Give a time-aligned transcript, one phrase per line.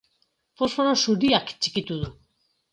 [0.61, 2.13] Fosforo zuriak txikitu du.